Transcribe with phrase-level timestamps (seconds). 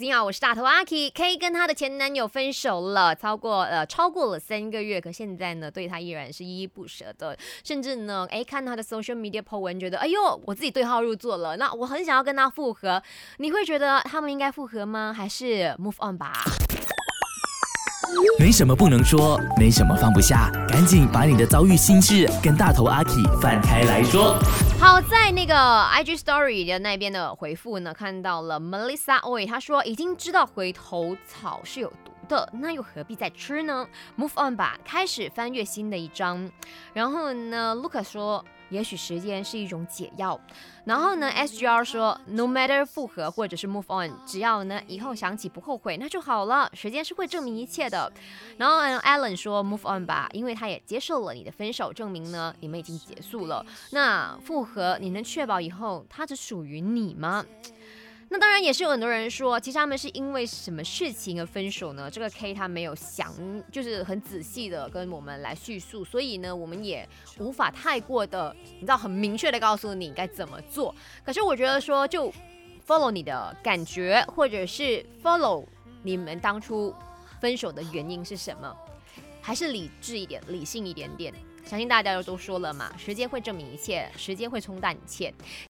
[0.00, 1.10] 你好，我是大头阿 K。
[1.10, 13.02] K 跟她的前男友分手了，超过呃超过了三个月，可现在呢，对他依然是依依不舍的，甚至呢，哎，看他的 social media po 文，觉得哎呦，我自己对号入座了，那我很想要跟他复合。
[13.36, 15.12] 你会觉得他们应该复合吗？
[15.14, 16.44] 还是 move on 吧？
[18.38, 23.10] 没什么不能说，没什么放不下，赶紧把你的遭遇心事跟大头阿 K
[23.42, 24.38] 翻开来说。
[24.80, 36.50] 好在那个 IG Story 的那边的回复呢，看到了 Melissa Oi，他说已经知道回头草是有毒的，那又何必再吃呢？Move on 吧，开始翻阅新的一章。
[36.94, 38.42] 然后呢 Luca 说。
[38.70, 40.40] 也许时间是一种解药。
[40.86, 46.70] 然后呢，SGR 说，No matter 复合或者是 move on，只要呢以后想起不后悔，那就好了。
[46.72, 48.10] 时间是会证明一切的。
[48.56, 53.64] 然后 Alan 说，move on 吧，因为他也接受了你的分手，证明呢你们已经结束了。
[53.90, 57.44] 那复合，你能确保以后他只属于你吗？
[58.32, 62.08] 那当然也是有很多人说，其实他们是因为什么事情而分手呢？
[62.08, 63.34] 这个 K 他没有详，
[63.72, 67.06] 就是很仔细的跟我们来叙述，所以呢，我们也
[67.40, 70.94] 无法太过的，你知道，很明确的告诉你该怎么做。
[71.24, 72.32] 可是我觉得说，就
[72.86, 75.66] follow 你的感觉，或者是 follow
[76.04, 76.94] 你们当初
[77.40, 78.72] 分手的原因是什么，
[79.40, 81.34] 还是理智一点、理性一点点。
[81.62, 85.32] 相信大家都说了嘛，时间会证明一切，时间会冲淡一切。